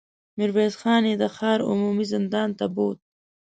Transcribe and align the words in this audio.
ميرويس 0.37 0.75
خان 0.81 1.03
يې 1.09 1.15
د 1.21 1.23
ښار 1.35 1.59
عمومي 1.69 2.05
زندان 2.13 2.49
ته 2.59 2.65
بوت. 2.75 2.99